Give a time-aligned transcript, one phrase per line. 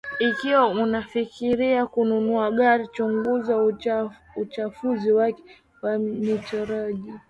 [0.19, 3.53] ikiwa unafikiria kununua gari chunguza
[4.35, 5.43] uchafuzi wake
[5.81, 7.03] wa nitrojeni